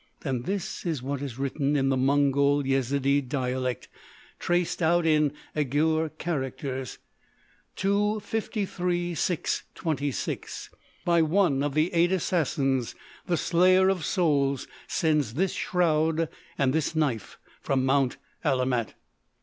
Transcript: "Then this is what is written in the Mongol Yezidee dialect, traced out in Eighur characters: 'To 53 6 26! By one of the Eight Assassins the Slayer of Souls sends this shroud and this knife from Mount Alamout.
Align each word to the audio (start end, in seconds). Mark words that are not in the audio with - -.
"Then 0.21 0.41
this 0.41 0.83
is 0.83 1.03
what 1.03 1.21
is 1.21 1.37
written 1.37 1.75
in 1.75 1.89
the 1.89 1.95
Mongol 1.95 2.63
Yezidee 2.65 3.21
dialect, 3.21 3.87
traced 4.39 4.81
out 4.81 5.05
in 5.05 5.31
Eighur 5.55 6.09
characters: 6.17 6.97
'To 7.75 8.19
53 8.21 9.13
6 9.13 9.63
26! 9.75 10.71
By 11.05 11.21
one 11.21 11.61
of 11.61 11.75
the 11.75 11.93
Eight 11.93 12.11
Assassins 12.11 12.95
the 13.27 13.37
Slayer 13.37 13.89
of 13.89 14.03
Souls 14.03 14.67
sends 14.87 15.35
this 15.35 15.53
shroud 15.53 16.29
and 16.57 16.73
this 16.73 16.95
knife 16.95 17.37
from 17.61 17.85
Mount 17.85 18.17
Alamout. 18.43 18.95